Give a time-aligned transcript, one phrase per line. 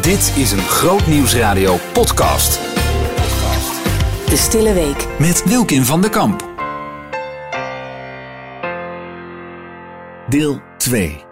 [0.00, 2.52] Dit is een Groot Nieuwsradio podcast.
[4.28, 5.18] De Stille Week.
[5.18, 6.40] Met Wilkin van der Kamp.
[10.28, 11.24] Deel 2.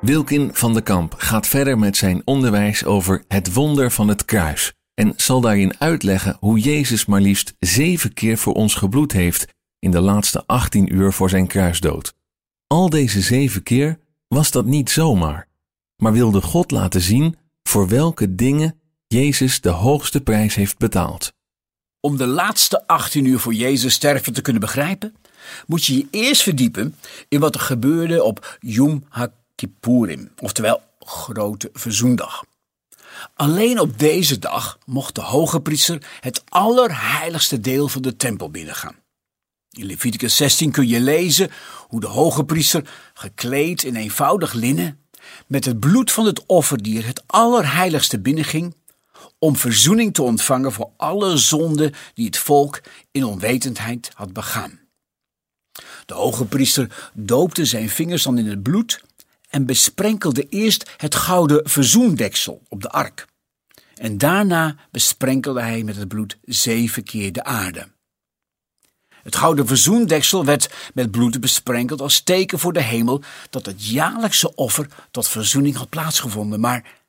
[0.00, 4.72] Wilkin van der Kamp gaat verder met zijn onderwijs over het wonder van het kruis
[4.94, 9.46] en zal daarin uitleggen hoe Jezus maar liefst zeven keer voor ons gebloed heeft
[9.78, 12.14] in de laatste 18 uur voor zijn kruisdood.
[12.66, 13.98] Al deze zeven keer
[14.28, 15.48] was dat niet zomaar,
[15.96, 17.40] maar wilde God laten zien
[17.72, 21.32] voor welke dingen Jezus de hoogste prijs heeft betaald.
[22.00, 25.16] Om de laatste 18 uur voor Jezus sterven te kunnen begrijpen,
[25.66, 26.96] moet je je eerst verdiepen
[27.28, 32.44] in wat er gebeurde op Yom HaKippurim, oftewel Grote Verzoendag.
[33.34, 38.96] Alleen op deze dag mocht de hoge priester het allerheiligste deel van de tempel binnengaan.
[39.70, 41.50] In Leviticus 16 kun je lezen
[41.88, 45.01] hoe de hoge priester, gekleed in eenvoudig linnen,
[45.46, 48.74] met het bloed van het offerdier het allerheiligste binnenging
[49.38, 54.80] om verzoening te ontvangen voor alle zonden die het volk in onwetendheid had begaan.
[56.06, 59.02] De hoge priester doopte zijn vingers dan in het bloed
[59.48, 63.26] en besprenkelde eerst het gouden verzoendeksel op de ark.
[63.94, 67.88] En daarna besprenkelde hij met het bloed zeven keer de aarde.
[69.22, 74.54] Het gouden verzoendeksel werd met bloed besprenkeld als teken voor de hemel dat het jaarlijkse
[74.54, 76.60] offer tot verzoening had plaatsgevonden.
[76.60, 77.00] Maar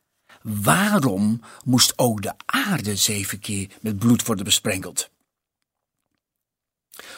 [0.42, 5.10] waarom moest ook de aarde zeven keer met bloed worden besprenkeld?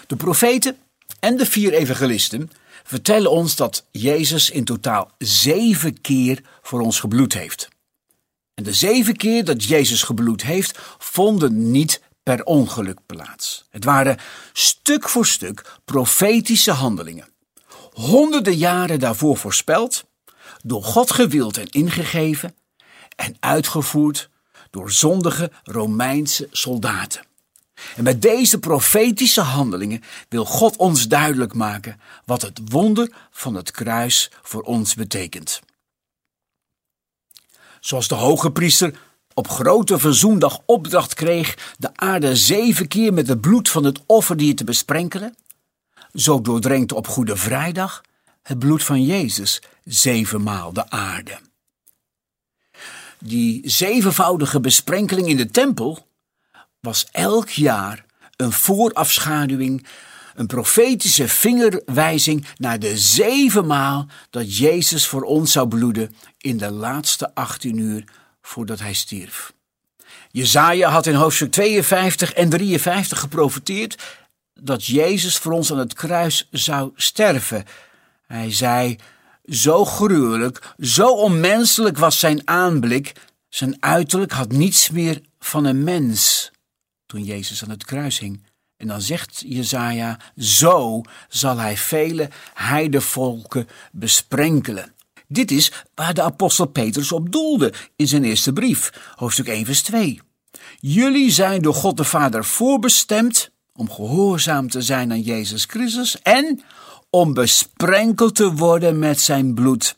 [0.08, 0.78] De profeten
[1.20, 2.52] en de vier evangelisten
[2.84, 7.70] vertellen ons dat Jezus in totaal zeven keer voor ons gebloed heeft.
[8.54, 13.66] En de zeven keer dat Jezus gebloed heeft, vonden niet per ongeluk plaats.
[13.70, 14.18] Het waren
[14.54, 17.28] stuk voor stuk profetische handelingen.
[17.94, 20.06] Honderden jaren daarvoor voorspeld,
[20.64, 22.56] door God gewild en ingegeven
[23.16, 24.30] en uitgevoerd
[24.70, 27.26] door zondige Romeinse soldaten.
[27.96, 33.72] En met deze profetische handelingen wil God ons duidelijk maken wat het wonder van het
[33.72, 35.62] kruis voor ons betekent.
[37.80, 38.94] Zoals de hoge priester
[39.36, 44.56] op grote verzoendag opdracht kreeg de aarde zeven keer met het bloed van het offerdier
[44.56, 45.36] te besprenkelen,
[46.14, 48.02] zo doordrenkt op Goede Vrijdag
[48.42, 51.40] het bloed van Jezus zevenmaal de aarde.
[53.20, 56.08] Die zevenvoudige besprenkeling in de tempel
[56.80, 59.86] was elk jaar een voorafschaduwing,
[60.36, 67.34] een profetische vingerwijzing naar de zevenmaal dat Jezus voor ons zou bloeden in de laatste
[67.34, 68.04] 18 uur
[68.46, 69.54] voordat hij stierf.
[70.32, 74.04] Jezaja had in hoofdstuk 52 en 53 geprofeteerd
[74.54, 77.66] dat Jezus voor ons aan het kruis zou sterven.
[78.28, 78.96] Hij zei,
[79.46, 83.14] zo gruwelijk, zo onmenselijk was zijn aanblik,
[83.50, 86.52] zijn uiterlijk had niets meer van een mens
[87.06, 88.44] toen Jezus aan het kruis hing.
[88.78, 94.95] En dan zegt Jezaja, zo zal hij vele heidevolken besprenkelen.
[95.28, 99.82] Dit is waar de apostel Petrus op doelde in zijn eerste brief, hoofdstuk 1 vers
[99.82, 100.22] 2.
[100.80, 106.62] Jullie zijn door God de Vader voorbestemd om gehoorzaam te zijn aan Jezus Christus en
[107.10, 109.98] om besprenkeld te worden met zijn bloed.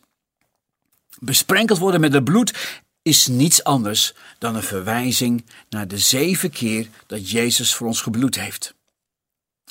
[1.19, 6.87] Besprenkeld worden met het bloed is niets anders dan een verwijzing naar de zeven keer
[7.07, 8.75] dat Jezus voor ons gebloed heeft.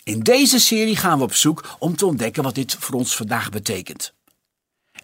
[0.04, 3.50] In deze serie gaan we op zoek om te ontdekken wat dit voor ons vandaag
[3.50, 4.14] betekent.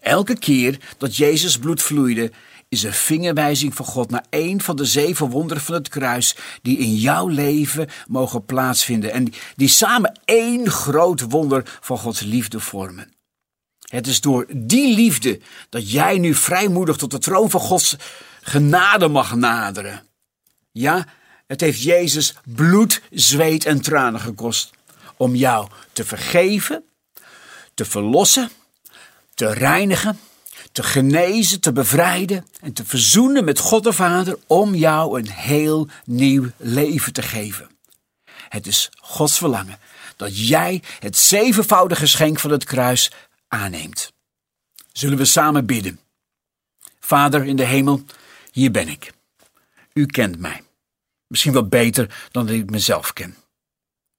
[0.03, 2.31] Elke keer dat Jezus bloed vloeide,
[2.69, 6.77] is een vingerwijzing van God naar een van de zeven wonderen van het kruis die
[6.77, 13.11] in jouw leven mogen plaatsvinden en die samen één groot wonder van Gods liefde vormen.
[13.89, 17.95] Het is door die liefde dat jij nu vrijmoedig tot de troon van Gods
[18.41, 20.03] genade mag naderen.
[20.71, 21.07] Ja,
[21.47, 24.71] het heeft Jezus bloed, zweet en tranen gekost
[25.17, 26.83] om jou te vergeven,
[27.73, 28.49] te verlossen,
[29.33, 30.19] te reinigen,
[30.71, 35.87] te genezen, te bevrijden en te verzoenen met God de Vader om jou een heel
[36.05, 37.69] nieuw leven te geven.
[38.49, 39.79] Het is Gods verlangen
[40.15, 43.11] dat jij het zevenvoudige geschenk van het kruis
[43.47, 44.13] aanneemt.
[44.91, 45.99] Zullen we samen bidden?
[46.99, 48.03] Vader in de hemel,
[48.51, 49.11] hier ben ik.
[49.93, 50.63] U kent mij.
[51.27, 53.35] Misschien wel beter dan dat ik mezelf ken.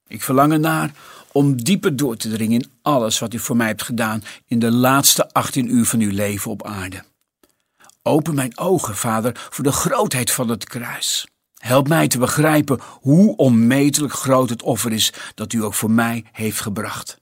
[0.07, 0.93] Ik verlang ernaar
[1.35, 4.71] om dieper door te dringen in alles wat u voor mij hebt gedaan in de
[4.71, 7.05] laatste 18 uur van uw leven op aarde.
[8.03, 11.27] Open mijn ogen, Vader, voor de grootheid van het kruis.
[11.55, 16.25] Help mij te begrijpen hoe onmetelijk groot het offer is dat u ook voor mij
[16.33, 17.19] heeft gebracht.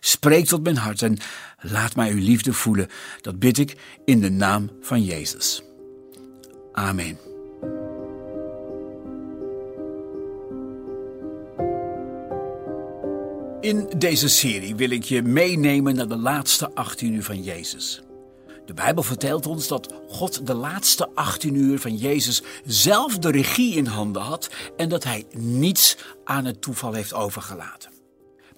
[0.00, 1.18] Spreek tot mijn hart en
[1.60, 2.88] laat mij uw liefde voelen.
[3.20, 5.62] Dat bid ik in de naam van Jezus.
[6.72, 7.27] Amen.
[13.60, 18.02] In deze serie wil ik je meenemen naar de laatste 18 uur van Jezus.
[18.66, 23.74] De Bijbel vertelt ons dat God de laatste 18 uur van Jezus zelf de regie
[23.74, 27.92] in handen had en dat hij niets aan het toeval heeft overgelaten.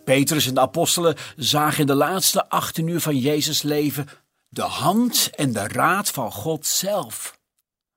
[0.05, 4.09] Petrus en de apostelen zagen in de laatste 18 uur van Jezus leven
[4.49, 7.39] de hand en de raad van God zelf.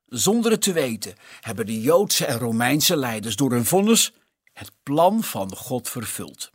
[0.06, 4.13] Zonder het te weten hebben de Joodse en Romeinse leiders door hun vonnis
[4.53, 6.51] het plan van God vervuld.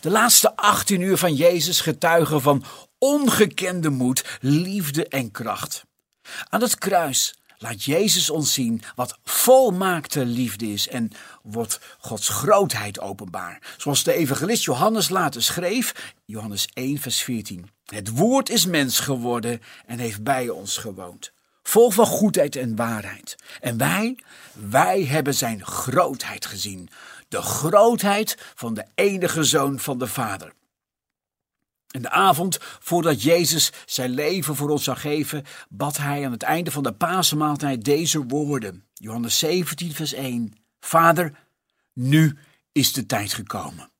[0.00, 2.64] De laatste 18 uur van Jezus getuigen van
[2.98, 5.84] ongekende moed, liefde en kracht.
[6.48, 11.10] Aan het kruis laat Jezus ons zien wat volmaakte liefde is en
[11.42, 13.74] wordt Gods grootheid openbaar.
[13.76, 17.70] Zoals de evangelist Johannes later schreef, Johannes 1, vers 14.
[17.84, 21.32] Het woord is mens geworden en heeft bij ons gewoond.
[21.62, 23.36] Vol van goedheid en waarheid.
[23.60, 24.18] En wij,
[24.52, 26.88] wij hebben zijn grootheid gezien.
[27.32, 30.52] De grootheid van de enige zoon van de Vader.
[31.90, 36.42] In de avond voordat Jezus zijn leven voor ons zou geven, bad hij aan het
[36.42, 38.84] einde van de Pasenmaaltijd deze woorden.
[38.94, 40.54] Johannes 17, vers 1.
[40.80, 41.38] Vader,
[41.92, 42.38] nu
[42.72, 43.90] is de tijd gekomen.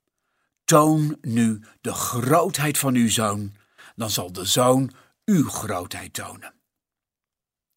[0.65, 3.53] Toon nu de grootheid van uw zoon,
[3.95, 4.91] dan zal de zoon
[5.25, 6.53] uw grootheid tonen.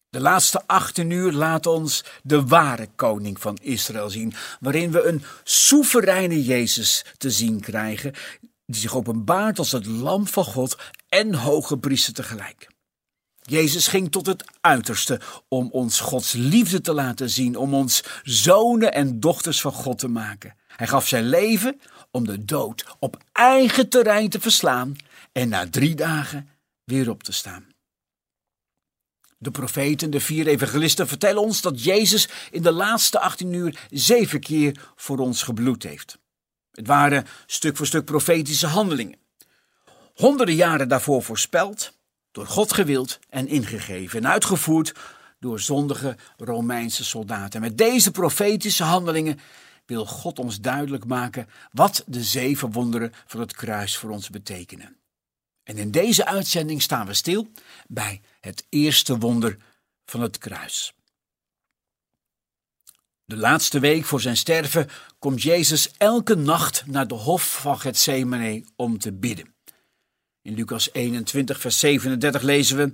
[0.09, 5.23] De laatste 18 uur laat ons de ware koning van Israël zien, waarin we een
[5.43, 8.13] soevereine Jezus te zien krijgen,
[8.65, 10.77] die zich openbaart als het lam van God
[11.09, 12.67] en hoge priester tegelijk.
[13.41, 18.93] Jezus ging tot het uiterste om ons Gods liefde te laten zien, om ons zonen
[18.93, 20.55] en dochters van God te maken.
[20.67, 21.81] Hij gaf zijn leven
[22.11, 24.95] om de dood op eigen terrein te verslaan
[25.31, 26.49] en na drie dagen
[26.83, 27.76] weer op te staan.
[29.37, 34.39] De profeten, de vier evangelisten, vertellen ons dat Jezus in de laatste 18 uur zeven
[34.39, 36.17] keer voor ons gebloed heeft.
[36.71, 39.17] Het waren stuk voor stuk profetische handelingen.
[40.13, 41.93] Honderden jaren daarvoor voorspeld,
[42.31, 44.93] door God gewild en ingegeven en uitgevoerd
[45.39, 47.61] door zondige Romeinse soldaten.
[47.61, 49.39] Met deze profetische handelingen
[49.85, 54.95] wil God ons duidelijk maken wat de zeven wonderen van het kruis voor ons betekenen.
[55.67, 57.51] En in deze uitzending staan we stil
[57.87, 59.57] bij het eerste wonder
[60.05, 60.93] van het kruis.
[63.25, 68.65] De laatste week voor zijn sterven komt Jezus elke nacht naar de hof van Gethsemane
[68.75, 69.55] om te bidden.
[70.41, 72.93] In Lucas 21, vers 37 lezen we: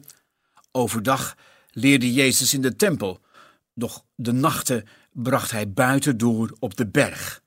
[0.71, 1.37] Overdag
[1.69, 3.21] leerde Jezus in de tempel,
[3.73, 7.43] doch de nachten bracht hij buiten door op de berg,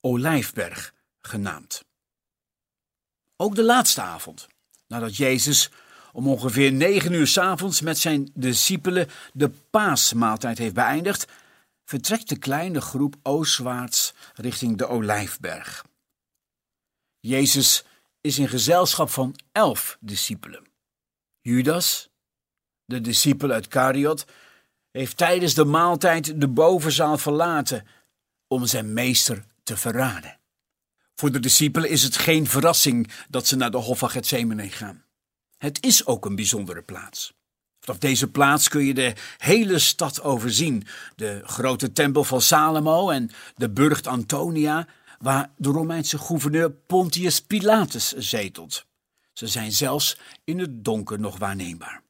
[0.00, 1.84] Olijfberg genaamd.
[3.36, 4.48] Ook de laatste avond,
[4.90, 5.70] nadat Jezus
[6.12, 11.26] om ongeveer negen uur s avonds met zijn discipelen de paasmaaltijd heeft beëindigd,
[11.84, 15.84] vertrekt de kleine groep oostwaarts richting de Olijfberg.
[17.20, 17.84] Jezus
[18.20, 20.62] is in gezelschap van elf discipelen.
[21.40, 22.08] Judas,
[22.84, 24.24] de discipel uit Kariot,
[24.90, 27.86] heeft tijdens de maaltijd de bovenzaal verlaten
[28.48, 30.39] om zijn meester te verraden.
[31.20, 35.04] Voor de discipelen is het geen verrassing dat ze naar de Hof van Gethsemane gaan.
[35.58, 37.32] Het is ook een bijzondere plaats.
[37.80, 40.86] Vanaf deze plaats kun je de hele stad overzien.
[41.16, 44.86] De grote tempel van Salomo en de burcht Antonia,
[45.18, 48.86] waar de Romeinse gouverneur Pontius Pilatus zetelt.
[49.32, 52.02] Ze zijn zelfs in het donker nog waarneembaar.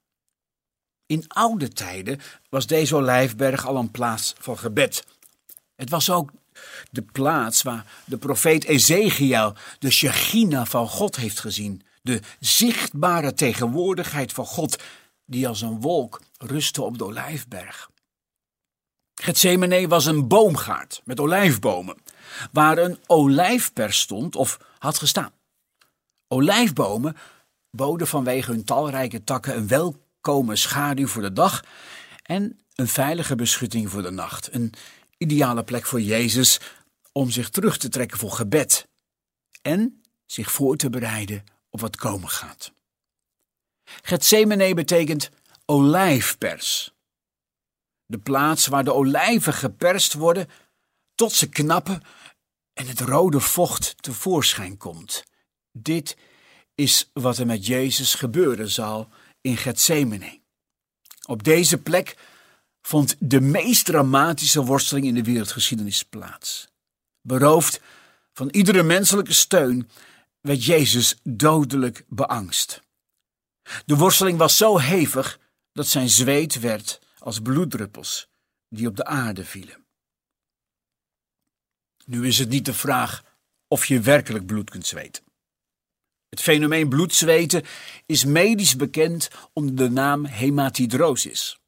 [1.06, 5.04] In oude tijden was deze olijfberg al een plaats van gebed.
[5.76, 6.30] Het was ook
[6.90, 11.82] de plaats waar de profeet Ezekiel de Shechina van God heeft gezien.
[12.02, 14.82] De zichtbare tegenwoordigheid van God
[15.26, 17.90] die als een wolk rustte op de olijfberg.
[19.14, 21.96] Gethsemane was een boomgaard met olijfbomen,
[22.52, 25.32] waar een olijfpers stond of had gestaan.
[26.28, 27.16] Olijfbomen
[27.70, 31.64] boden vanwege hun talrijke takken een welkome schaduw voor de dag
[32.22, 34.54] en een veilige beschutting voor de nacht.
[34.54, 34.72] Een
[35.20, 36.60] ideale plek voor Jezus
[37.12, 38.88] om zich terug te trekken voor gebed
[39.62, 42.72] en zich voor te bereiden op wat komen gaat.
[43.84, 45.30] Gethsemane betekent
[45.64, 46.94] olijfpers.
[48.06, 50.48] De plaats waar de olijven geperst worden
[51.14, 52.02] tot ze knappen
[52.72, 55.24] en het rode vocht tevoorschijn komt.
[55.72, 56.16] Dit
[56.74, 59.08] is wat er met Jezus gebeuren zal
[59.40, 60.40] in Gethsemane.
[61.26, 62.16] Op deze plek
[62.82, 66.68] vond de meest dramatische worsteling in de wereldgeschiedenis plaats.
[67.20, 67.80] Beroofd
[68.32, 69.90] van iedere menselijke steun
[70.40, 72.82] werd Jezus dodelijk beangst.
[73.84, 75.40] De worsteling was zo hevig
[75.72, 78.28] dat zijn zweet werd als bloeddruppels
[78.68, 79.84] die op de aarde vielen.
[82.06, 83.24] Nu is het niet de vraag
[83.68, 85.24] of je werkelijk bloed kunt zweten.
[86.28, 87.64] Het fenomeen bloedzweten
[88.06, 91.60] is medisch bekend onder de naam hematidrosis.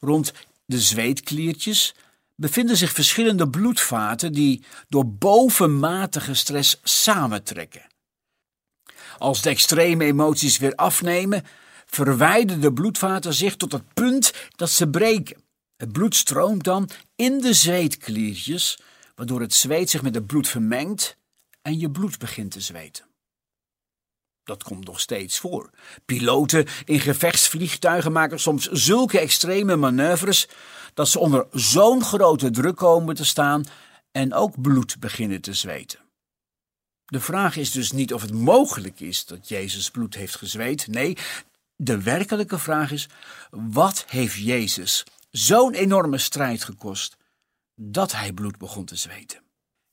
[0.00, 0.32] Rond
[0.64, 1.94] de zweetkliertjes
[2.34, 7.86] bevinden zich verschillende bloedvaten die door bovenmatige stress samentrekken.
[9.18, 11.44] Als de extreme emoties weer afnemen,
[11.86, 15.42] verwijderen de bloedvaten zich tot het punt dat ze breken.
[15.76, 18.78] Het bloed stroomt dan in de zweetkliertjes,
[19.14, 21.16] waardoor het zweet zich met het bloed vermengt
[21.62, 23.07] en je bloed begint te zweten.
[24.48, 25.70] Dat komt nog steeds voor.
[26.04, 30.48] Piloten in gevechtsvliegtuigen maken soms zulke extreme manoeuvres
[30.94, 33.64] dat ze onder zo'n grote druk komen te staan
[34.12, 35.98] en ook bloed beginnen te zweten.
[37.04, 40.86] De vraag is dus niet of het mogelijk is dat Jezus bloed heeft gezweet.
[40.86, 41.16] Nee,
[41.76, 43.08] de werkelijke vraag is:
[43.50, 47.16] wat heeft Jezus zo'n enorme strijd gekost
[47.74, 49.47] dat hij bloed begon te zweten?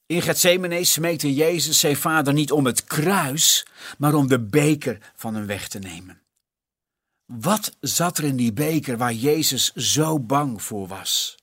[0.08, 3.66] In Gethsemane smeekte Jezus zijn vader niet om het kruis,
[3.98, 6.22] maar om de beker van hem weg te nemen.
[7.26, 11.36] Wat zat er in die beker waar Jezus zo bang voor was?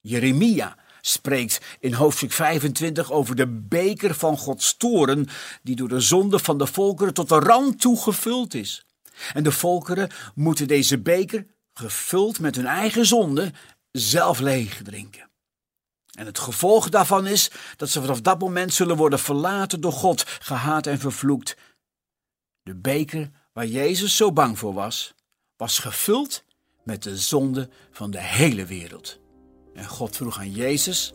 [0.00, 5.28] Jeremia spreekt in hoofdstuk 25 over de beker van Gods toren,
[5.62, 8.86] die door de zonde van de volkeren tot de rand toe gevuld is.
[9.32, 13.52] En de volkeren moeten deze beker, gevuld met hun eigen zonde,
[13.90, 15.30] zelf leeg drinken.
[16.12, 20.24] En het gevolg daarvan is dat ze vanaf dat moment zullen worden verlaten door God,
[20.26, 21.56] gehaat en vervloekt.
[22.62, 25.14] De beker waar Jezus zo bang voor was,
[25.56, 26.44] was gevuld
[26.84, 29.20] met de zonde van de hele wereld.
[29.74, 31.12] En God vroeg aan Jezus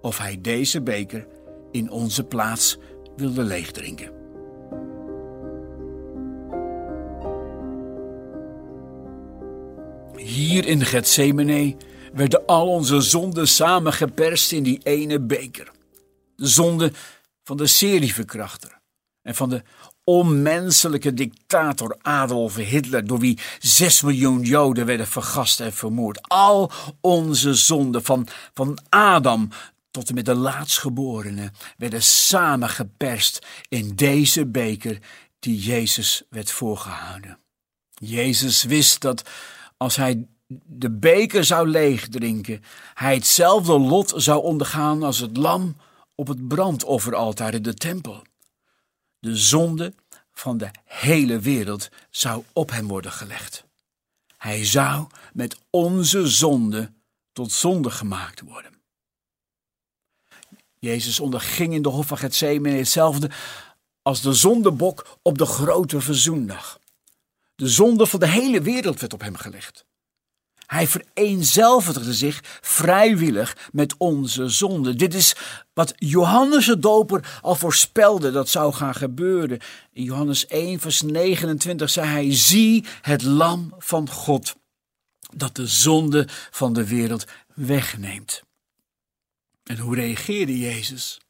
[0.00, 1.26] of hij deze beker
[1.70, 2.76] in onze plaats
[3.16, 4.16] wilde leegdrinken.
[10.16, 11.76] Hier in Gethsemane
[12.12, 15.70] werden al onze zonden samengeperst in die ene beker.
[16.36, 16.92] De zonde
[17.44, 18.80] van de serieverkrachter
[19.22, 19.62] en van de
[20.04, 26.28] onmenselijke dictator Adolf Hitler, door wie zes miljoen Joden werden vergast en vermoord.
[26.28, 29.48] Al onze zonden van, van Adam
[29.90, 34.98] tot en met de laatstgeborene werden samengeperst in deze beker
[35.38, 37.38] die Jezus werd voorgehouden.
[37.94, 39.22] Jezus wist dat
[39.76, 42.62] als hij de beker zou leegdrinken,
[42.94, 45.76] hij hetzelfde lot zou ondergaan als het lam
[46.14, 48.22] op het brandofferaltaar in de tempel.
[49.18, 49.94] De zonde
[50.32, 53.64] van de hele wereld zou op hem worden gelegd.
[54.36, 56.92] Hij zou met onze zonde
[57.32, 58.72] tot zonde gemaakt worden.
[60.78, 63.30] Jezus onderging in de hof van Gethsemane hetzelfde
[64.02, 66.78] als de zondebok op de grote verzoendag.
[67.54, 69.86] De zonde van de hele wereld werd op hem gelegd.
[70.68, 74.94] Hij vereenzelvigde zich vrijwillig met onze zonde.
[74.94, 75.34] Dit is
[75.74, 79.58] wat Johannes de Doper al voorspelde dat zou gaan gebeuren.
[79.92, 84.56] In Johannes 1, vers 29 zei hij: Zie het Lam van God,
[85.36, 88.42] dat de zonde van de wereld wegneemt.
[89.64, 91.20] En hoe reageerde Jezus?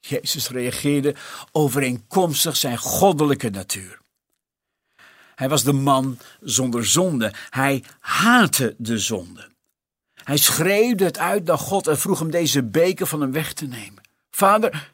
[0.00, 1.14] Jezus reageerde
[1.52, 4.00] overeenkomstig zijn goddelijke natuur.
[5.38, 7.32] Hij was de man zonder zonde.
[7.50, 9.48] Hij haatte de zonde.
[10.14, 13.66] Hij schreeuwde het uit naar God en vroeg hem deze beker van hem weg te
[13.66, 14.02] nemen.
[14.30, 14.92] Vader,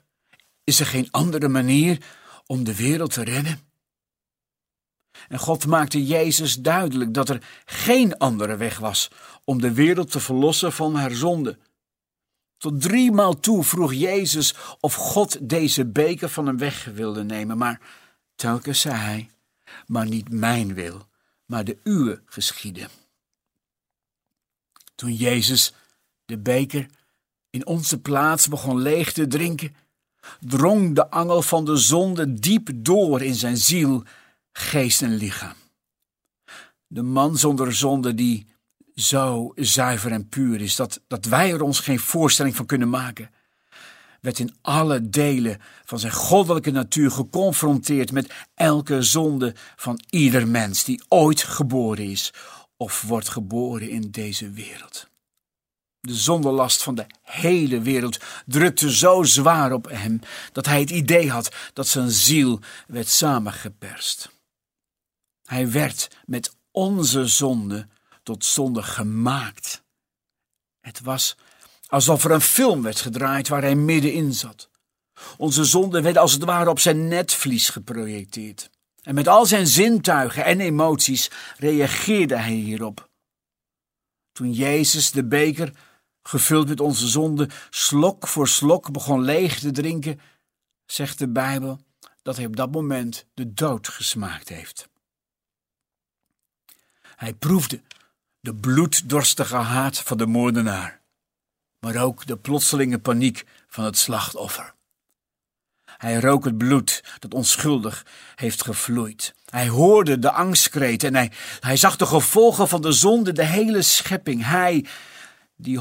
[0.65, 1.99] is er geen andere manier
[2.47, 3.61] om de wereld te redden?
[5.29, 9.11] En God maakte Jezus duidelijk dat er geen andere weg was
[9.45, 11.59] om de wereld te verlossen van haar zonde.
[12.57, 17.81] Tot driemaal toe vroeg Jezus of God deze beker van hem weg wilde nemen, maar
[18.35, 19.29] telkens zei hij:
[19.87, 21.09] maar niet mijn wil,
[21.45, 22.89] maar de uwe geschieden.
[24.95, 25.73] Toen Jezus
[26.25, 26.87] de beker
[27.51, 29.77] in onze plaats begon leeg te drinken,
[30.41, 34.05] drong de angel van de zonde diep door in zijn ziel,
[34.53, 35.57] geest en lichaam.
[36.87, 38.47] De man zonder zonde die
[38.95, 43.31] zo zuiver en puur is, dat, dat wij er ons geen voorstelling van kunnen maken
[44.25, 50.85] werd in alle delen van zijn goddelijke natuur geconfronteerd met elke zonde van ieder mens
[50.85, 52.33] die ooit geboren is
[52.77, 55.09] of wordt geboren in deze wereld.
[56.01, 60.21] De zondelast van de hele wereld drukte zo zwaar op hem
[60.53, 64.31] dat hij het idee had dat zijn ziel werd samengeperst.
[65.45, 67.89] Hij werd met onze zonde
[68.23, 69.83] tot zonde gemaakt.
[70.81, 71.37] Het was
[71.87, 74.69] alsof er een film werd gedraaid waar hij middenin zat.
[75.37, 78.71] Onze zonden werden als het ware op zijn netvlies geprojecteerd.
[79.03, 83.09] En met al zijn zintuigen en emoties reageerde hij hierop.
[84.33, 85.73] Toen Jezus de beker,
[86.23, 90.21] gevuld met onze zonde, slok voor slok begon leeg te drinken,
[90.87, 91.81] zegt de Bijbel
[92.23, 94.89] dat hij op dat moment de dood gesmaakt heeft.
[97.17, 97.83] Hij proefde
[98.41, 101.01] de bloeddorstige haat van de moordenaar,
[101.85, 104.75] maar ook de plotselinge paniek van het slachtoffer.
[105.85, 109.35] Hij rook het bloed dat onschuldig heeft gevloeid.
[109.45, 113.83] Hij hoorde de angstkreet en hij, hij zag de gevolgen van de zonde, de hele
[113.83, 114.45] schepping.
[114.45, 114.87] Hij,
[115.57, 115.81] die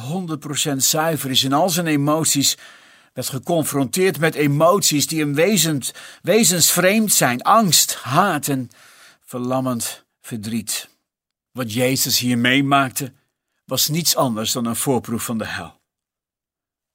[0.72, 2.58] 100% zuiver is in al zijn emoties,
[3.14, 5.92] werd geconfronteerd met emoties die hem wezens,
[6.22, 8.70] wezensvreemd zijn: angst, haat en
[9.26, 10.90] verlammend verdriet.
[11.52, 13.14] Wat Jezus hier meemaakte,
[13.66, 15.82] was niets anders dan een voorproef van de hel.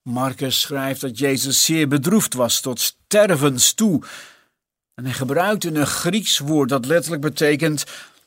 [0.09, 4.03] Marcus schrijft dat Jezus zeer bedroefd was tot stervens toe.
[4.95, 7.85] En hij gebruikte een Grieks woord dat letterlijk betekent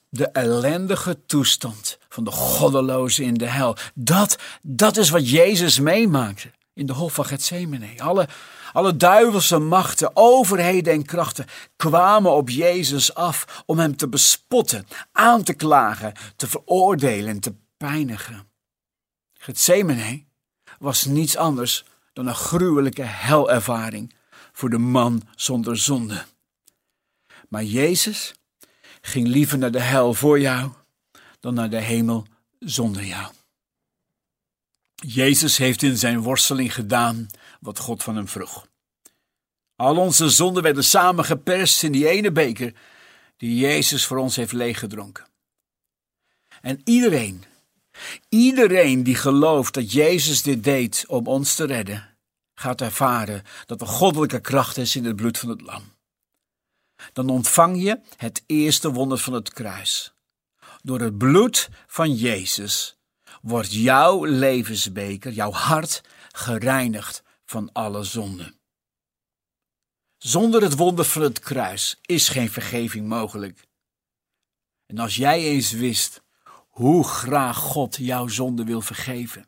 [0.09, 3.75] de ellendige toestand van de goddeloze in de hel.
[3.93, 7.89] Dat, dat is wat Jezus meemaakte in de hof van Gethsemane.
[7.97, 8.27] Alle,
[8.73, 11.45] alle duivelse machten, overheden en krachten
[11.75, 17.53] kwamen op Jezus af om hem te bespotten, aan te klagen, te veroordelen en te
[17.77, 18.49] pijnigen.
[19.33, 20.29] Gethsemane
[20.81, 24.13] was niets anders dan een gruwelijke helervaring
[24.51, 26.25] voor de man zonder zonde.
[27.49, 28.33] Maar Jezus
[29.01, 30.71] ging liever naar de hel voor jou
[31.39, 32.25] dan naar de hemel
[32.59, 33.33] zonder jou.
[34.95, 37.27] Jezus heeft in zijn worsteling gedaan
[37.59, 38.67] wat God van hem vroeg.
[39.75, 42.73] Al onze zonden werden samengeperst in die ene beker
[43.37, 45.25] die Jezus voor ons heeft leeggedronken.
[46.61, 47.43] En iedereen,
[48.29, 52.17] iedereen die gelooft dat Jezus dit deed om ons te redden,
[52.53, 55.83] gaat ervaren dat er goddelijke kracht is in het bloed van het lam.
[57.13, 60.13] Dan ontvang je het eerste wonder van het kruis.
[60.83, 62.95] Door het bloed van Jezus
[63.41, 68.59] wordt jouw levensbeker, jouw hart, gereinigd van alle zonden.
[70.17, 73.67] Zonder het wonder van het kruis is geen vergeving mogelijk.
[74.85, 76.21] En als jij eens wist
[76.71, 79.45] hoe graag God jouw zonde wil vergeven,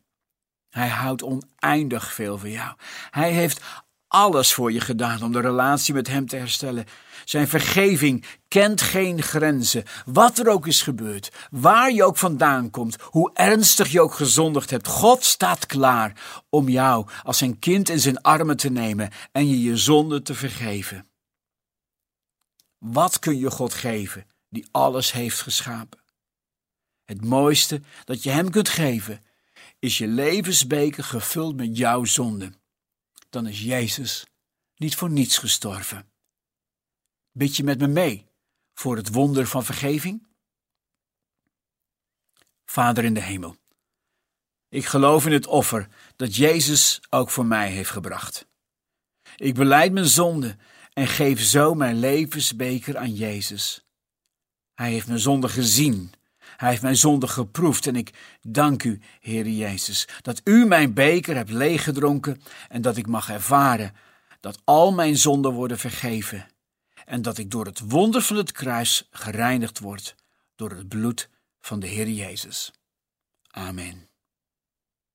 [0.70, 2.76] hij houdt oneindig veel van jou.
[3.10, 3.62] Hij heeft
[4.08, 6.86] alles voor je gedaan om de relatie met Hem te herstellen.
[7.26, 9.84] Zijn vergeving kent geen grenzen.
[10.06, 14.70] Wat er ook is gebeurd, waar je ook vandaan komt, hoe ernstig je ook gezondigd
[14.70, 19.50] hebt, God staat klaar om jou als zijn kind in zijn armen te nemen en
[19.50, 21.08] je je zonde te vergeven.
[22.78, 26.03] Wat kun je God geven die alles heeft geschapen?
[27.06, 29.24] Het mooiste dat je Hem kunt geven
[29.80, 32.62] is je levensbeker gevuld met jouw zonden
[33.34, 34.26] dan is Jezus
[34.76, 36.12] niet voor niets gestorven.
[37.32, 38.28] Bid je met me mee
[38.74, 40.28] voor het wonder van vergeving?
[42.66, 43.56] Vader in de hemel,
[44.70, 48.48] ik geloof in het offer dat Jezus ook voor mij heeft gebracht.
[49.36, 50.58] Ik beleid mijn zonde
[50.94, 53.86] en geef zo mijn levensbeker aan Jezus.
[54.74, 56.12] Hij heeft mijn zonde gezien
[56.58, 61.36] hij heeft mijn zonde geproefd en ik dank u, Heer Jezus, dat u mijn beker
[61.36, 63.94] hebt leeggedronken en dat ik mag ervaren
[64.40, 66.46] dat al mijn zonden worden vergeven
[67.06, 70.16] en dat ik door het wonder van het kruis gereinigd word
[70.56, 71.30] door het bloed
[71.62, 72.72] van de Heer Jezus.
[73.52, 74.08] Amen.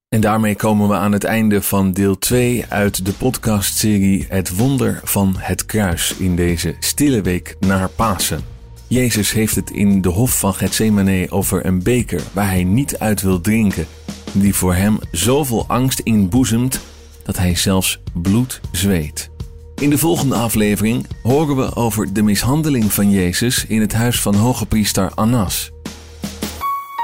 [0.08, 5.00] En daarmee komen we aan het einde van deel 2 uit de podcastserie Het Wonder
[5.04, 8.57] van het Kruis in deze stille week naar Pasen.
[8.88, 13.22] Jezus heeft het in de hof van Gethsemane over een beker waar hij niet uit
[13.22, 13.86] wil drinken,
[14.32, 16.80] die voor hem zoveel angst inboezemt
[17.24, 19.30] dat hij zelfs bloed zweet.
[19.74, 24.34] In de volgende aflevering horen we over de mishandeling van Jezus in het huis van
[24.34, 25.70] hoge priester Annas.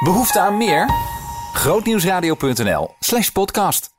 [0.05, 0.91] Behoefte aan meer?
[1.53, 3.94] Grootnieuwsradio.nl/podcast